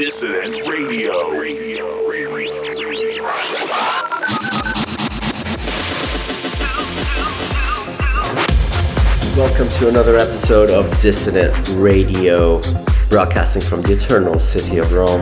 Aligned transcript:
Dissonant 0.00 0.66
Radio. 0.66 1.30
Radio. 1.32 2.06
Welcome 9.36 9.68
to 9.68 9.88
another 9.90 10.16
episode 10.16 10.70
of 10.70 10.88
Dissonant 11.02 11.54
Radio, 11.76 12.62
broadcasting 13.10 13.60
from 13.60 13.82
the 13.82 13.92
eternal 13.92 14.38
city 14.38 14.78
of 14.78 14.90
Rome. 14.90 15.20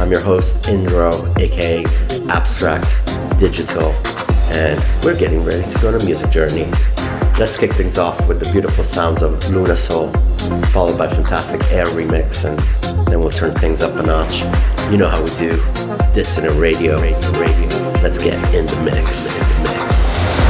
I'm 0.00 0.10
your 0.10 0.22
host, 0.22 0.56
Indro, 0.64 1.12
aka 1.38 1.84
Abstract 2.28 2.90
Digital, 3.38 3.92
and 4.50 4.84
we're 5.04 5.16
getting 5.16 5.44
ready 5.44 5.62
to 5.62 5.78
go 5.80 5.86
on 5.86 5.94
a 5.94 6.04
music 6.04 6.32
journey. 6.32 6.64
Let's 7.38 7.56
kick 7.56 7.74
things 7.74 7.96
off 7.96 8.26
with 8.26 8.40
the 8.40 8.50
beautiful 8.50 8.82
sounds 8.82 9.22
of 9.22 9.48
Luna 9.52 9.76
Soul, 9.76 10.08
followed 10.72 10.98
by 10.98 11.06
Fantastic 11.06 11.62
Air 11.70 11.86
Remix 11.86 12.44
and 12.44 12.89
then 13.06 13.20
we'll 13.20 13.30
turn 13.30 13.54
things 13.54 13.82
up 13.82 13.94
a 13.94 14.02
notch. 14.02 14.40
You 14.90 14.98
know 14.98 15.08
how 15.08 15.22
we 15.22 15.30
do. 15.30 15.56
Dissonant 16.14 16.58
radio. 16.58 17.00
Radio. 17.00 17.30
Radio. 17.38 17.68
Let's 18.02 18.18
get 18.18 18.34
in 18.54 18.66
the 18.66 18.80
mix. 18.84 19.36
mix. 19.36 19.74
mix. 19.74 20.49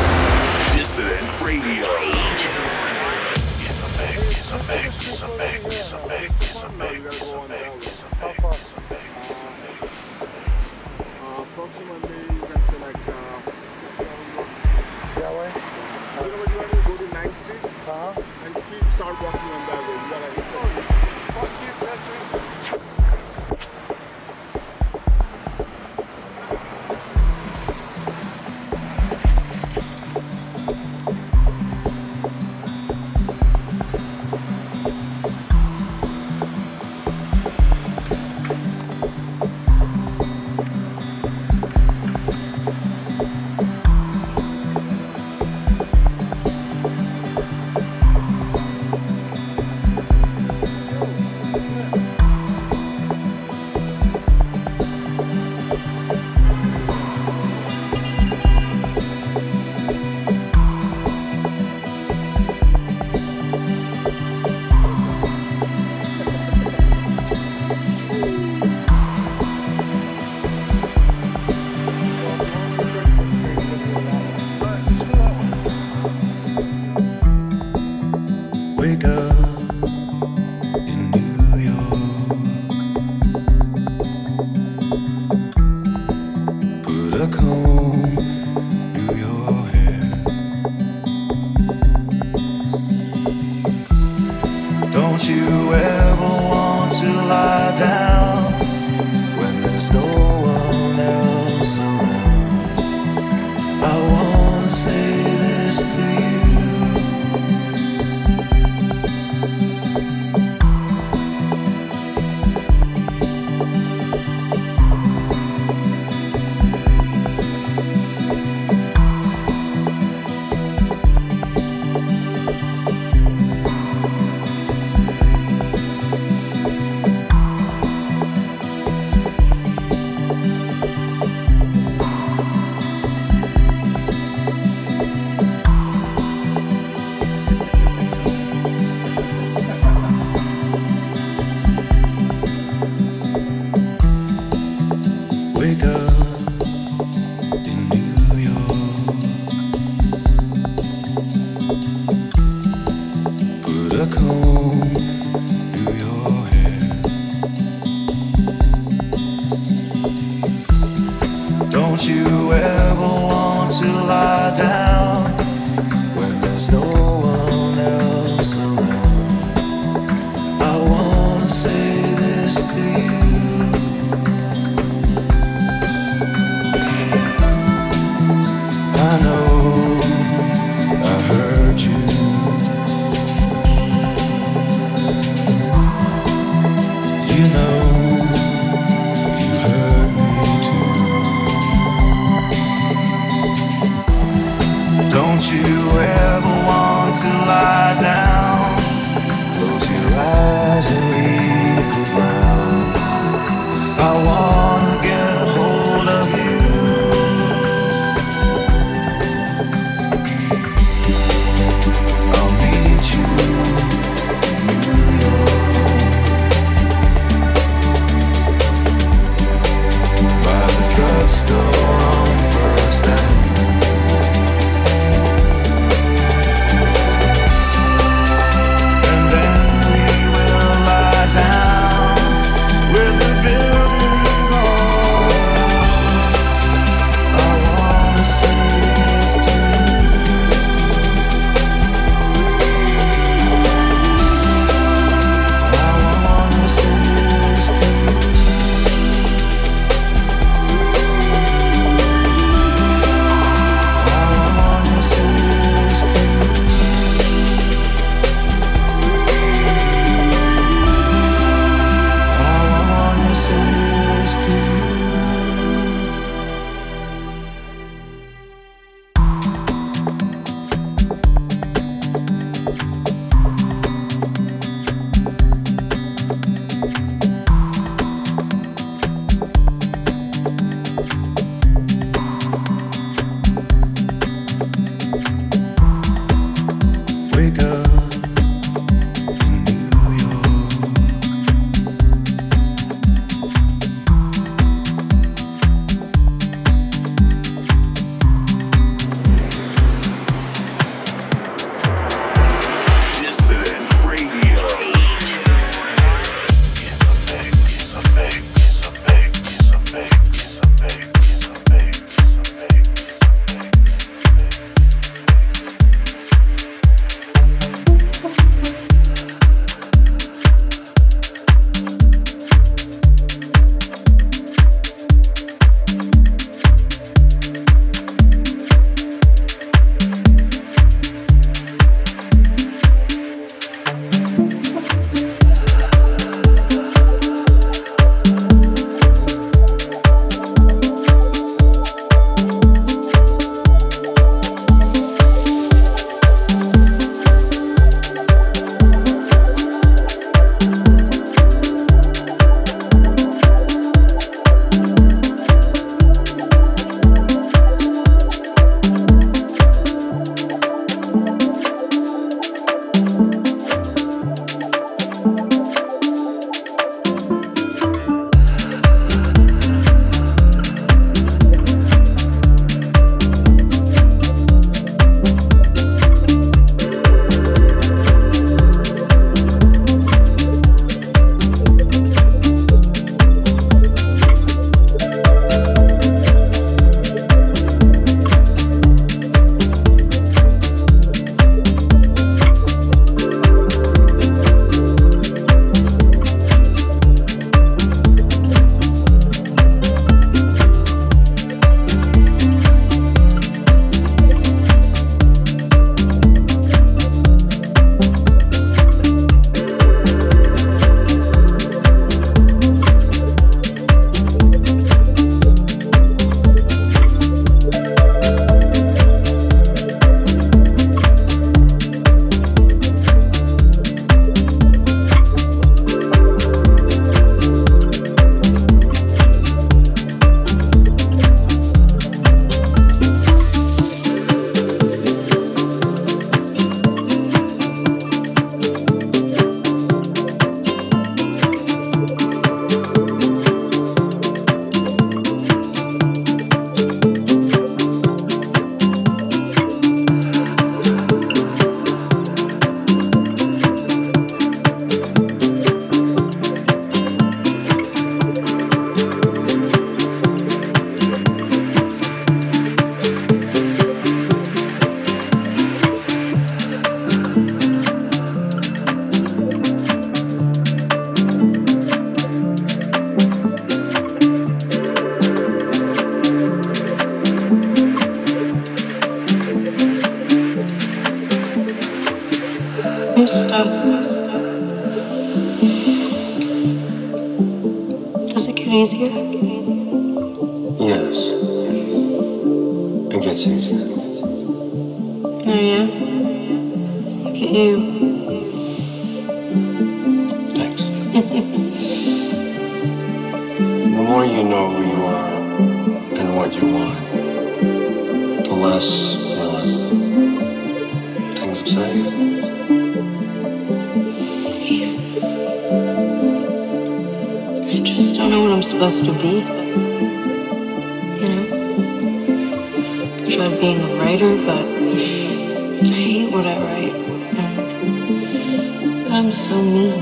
I 523.30 523.34
tried 523.36 523.60
being 523.60 523.80
a 523.80 523.94
writer, 523.94 524.34
but 524.44 524.58
I 524.58 525.94
hate 525.94 526.32
what 526.32 526.46
I 526.48 526.58
write. 526.58 526.94
And 527.38 529.14
I'm 529.14 529.30
so 529.30 529.62
mean. 529.62 530.00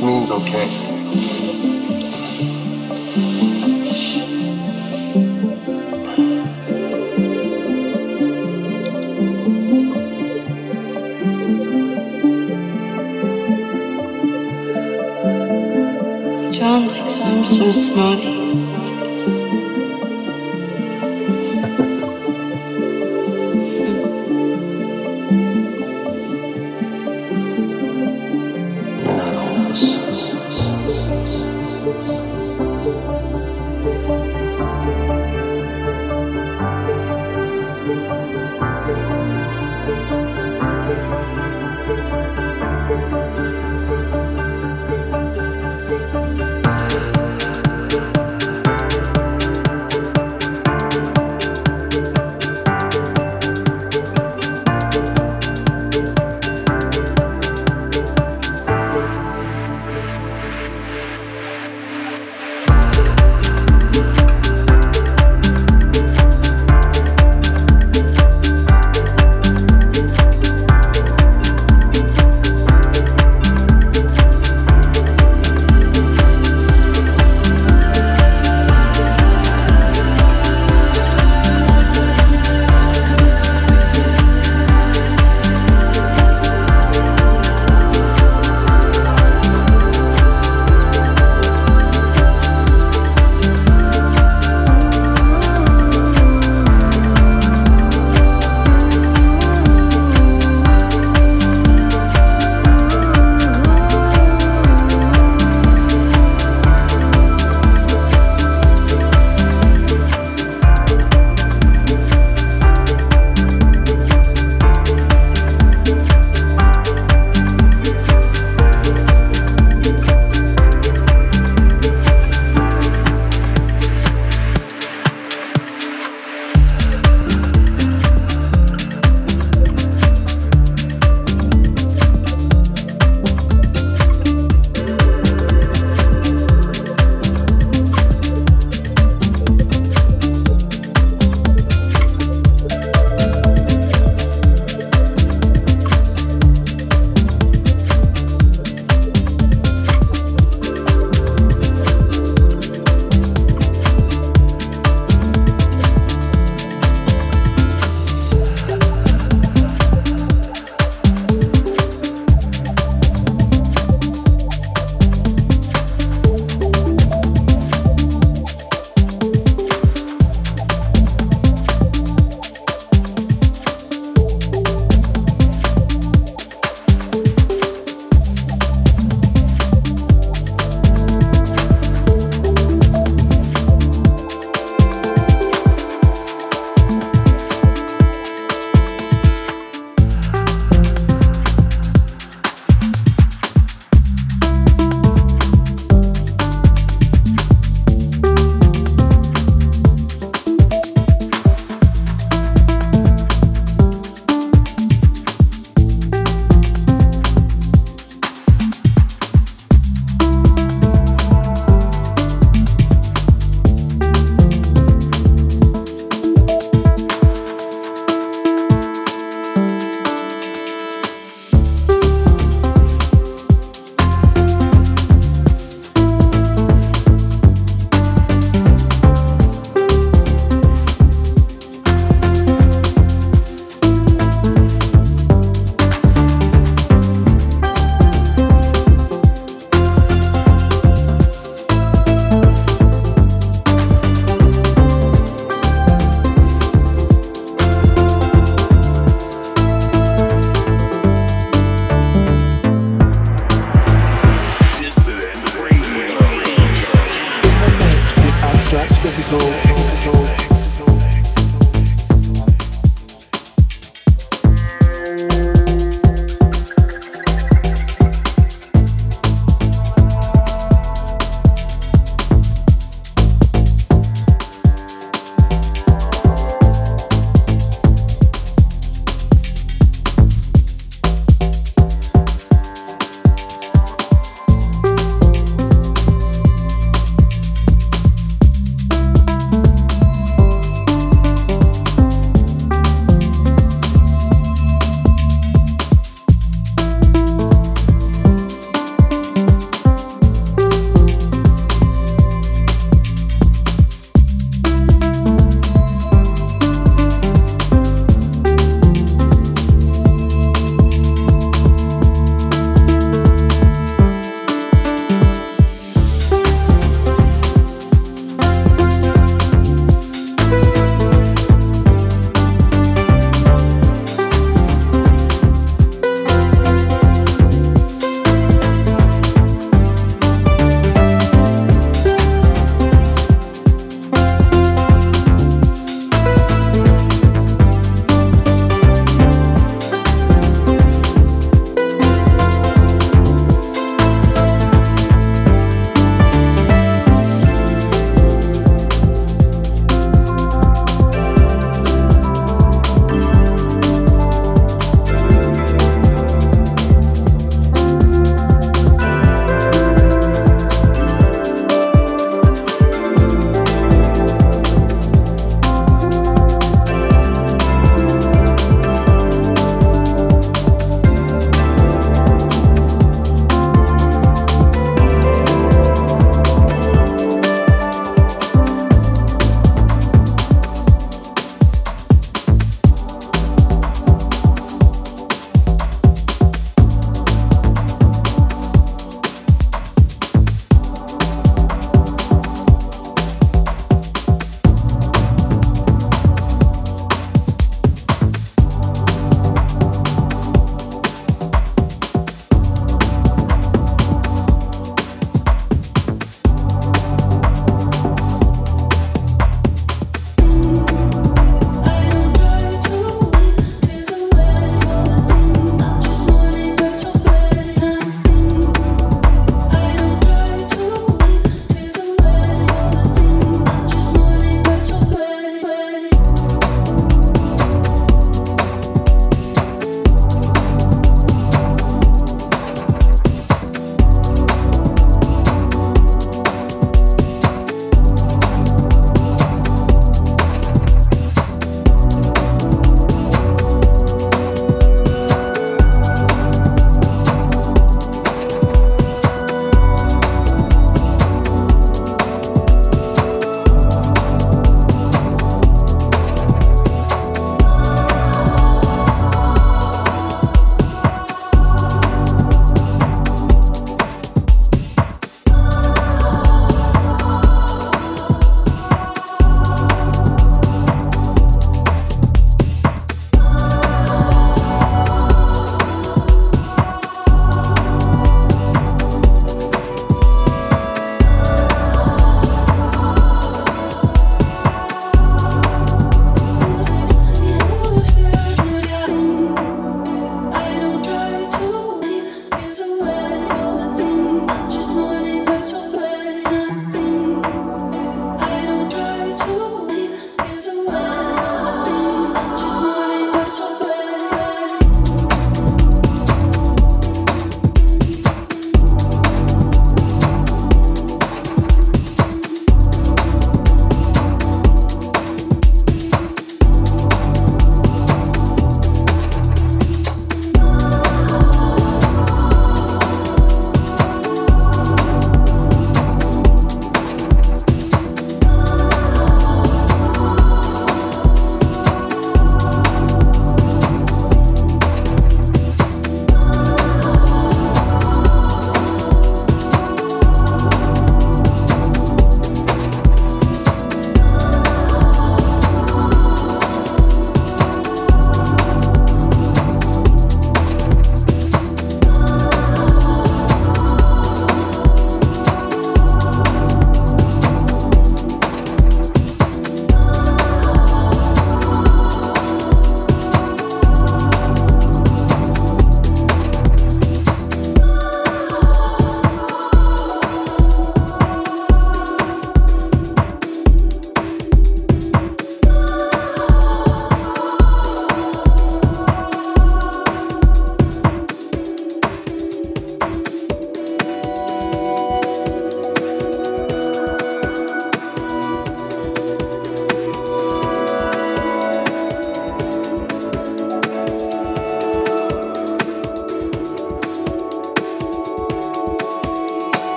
Means 0.00 0.30
okay. 0.30 0.68
John 16.50 16.88
thinks 16.88 17.14
I'm 17.20 17.44
so 17.44 17.72
snotty. 17.72 18.35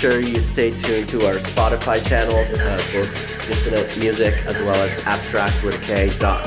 Sure 0.00 0.18
you 0.18 0.40
stay 0.40 0.70
tuned 0.70 1.10
to 1.10 1.26
our 1.26 1.34
Spotify 1.34 2.02
channels, 2.02 2.54
uh, 2.54 2.76
both 2.90 3.46
Dissonant 3.46 3.98
Music 3.98 4.32
as 4.46 4.58
well 4.60 4.76
as 4.76 4.96
Abstract 5.04 5.62
with 5.62 5.78
K 5.82 6.08
dot 6.18 6.42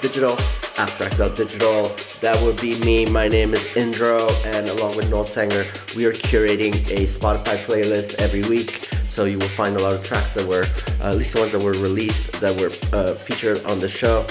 digital, 0.00 0.36
Abstrakt 0.76 1.18
dot 1.18 1.36
digital. 1.36 1.94
That 2.22 2.40
would 2.40 2.58
be 2.58 2.80
me. 2.80 3.04
My 3.04 3.28
name 3.28 3.52
is 3.52 3.62
Indro, 3.74 4.30
and 4.46 4.70
along 4.70 4.96
with 4.96 5.10
Noel 5.10 5.24
Sanger, 5.24 5.66
we 5.94 6.06
are 6.06 6.12
curating 6.12 6.72
a 6.90 7.04
Spotify 7.04 7.58
playlist 7.66 8.14
every 8.14 8.40
week. 8.48 8.88
So 9.08 9.26
you 9.26 9.36
will 9.36 9.48
find 9.48 9.76
a 9.76 9.78
lot 9.78 9.92
of 9.92 10.02
tracks 10.02 10.32
that 10.32 10.46
were, 10.48 10.64
uh, 11.04 11.10
at 11.10 11.16
least 11.16 11.34
the 11.34 11.40
ones 11.40 11.52
that 11.52 11.62
were 11.62 11.72
released, 11.72 12.32
that 12.40 12.58
were 12.58 12.70
uh, 12.98 13.12
featured 13.12 13.62
on 13.66 13.78
the 13.78 13.90
show, 13.90 14.24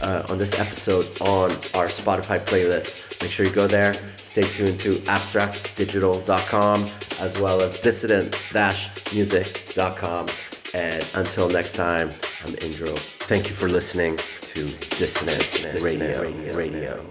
uh, 0.00 0.22
on 0.28 0.38
this 0.38 0.60
episode, 0.60 1.06
on 1.22 1.50
our 1.74 1.88
Spotify 1.88 2.38
playlist. 2.38 3.20
Make 3.20 3.32
sure 3.32 3.44
you 3.44 3.52
go 3.52 3.66
there. 3.66 3.94
Stay 4.16 4.42
tuned 4.42 4.78
to 4.78 4.92
abstraktdigital.com 5.10 6.86
as 7.22 7.40
well 7.40 7.62
as 7.62 7.80
dissident-music.com. 7.80 10.26
And 10.74 11.06
until 11.14 11.48
next 11.48 11.74
time, 11.74 12.08
I'm 12.08 12.54
Indro. 12.56 12.98
Thank 12.98 13.48
you 13.48 13.54
for 13.54 13.68
listening 13.68 14.16
to 14.16 14.64
Dissonance 14.98 15.64
Radio. 15.64 16.20
Radio. 16.20 16.20
Radio. 16.20 16.56
Radio. 16.56 17.06